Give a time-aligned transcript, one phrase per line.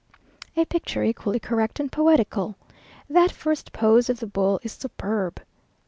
[0.57, 2.55] A picture equally correct and poetical.
[3.07, 5.39] That first pose of the bull is superb!